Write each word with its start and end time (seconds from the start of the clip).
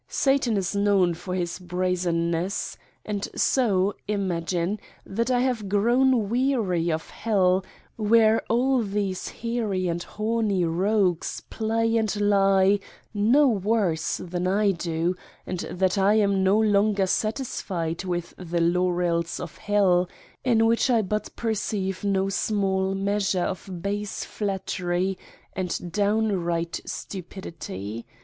Satan 0.07 0.57
is 0.57 0.75
known 0.75 1.13
for 1.13 1.35
his 1.35 1.59
brazenness. 1.59 2.75
And 3.05 3.27
so, 3.35 3.93
imagine, 4.07 4.79
that 5.05 5.29
I 5.29 5.41
have 5.41 5.69
grown 5.69 6.27
weary 6.27 6.91
of 6.91 7.11
Hell 7.11 7.63
where 7.97 8.41
all 8.49 8.81
these 8.81 9.27
hairy 9.29 9.87
and 9.87 10.01
horny 10.01 10.65
rogues 10.65 11.43
play 11.51 11.97
and 11.97 12.19
lie 12.19 12.79
no 13.13 13.47
worse 13.47 14.17
than 14.17 14.47
I 14.47 14.71
do, 14.71 15.15
and 15.45 15.59
that 15.69 15.99
I 15.99 16.15
am 16.15 16.43
no 16.43 16.57
longer 16.57 17.05
satisfied 17.05 18.03
with 18.03 18.33
the 18.39 18.59
laurels 18.59 19.39
of 19.39 19.59
Hell, 19.59 20.09
in 20.43 20.65
which 20.65 20.89
I 20.89 21.03
but 21.03 21.29
perceive 21.35 22.03
no 22.03 22.27
small 22.29 22.95
measure 22.95 23.43
of 23.43 23.69
base 23.83 24.23
flattery 24.25 25.19
and 25.55 25.91
downright 25.91 26.79
stupidity. 26.87 28.07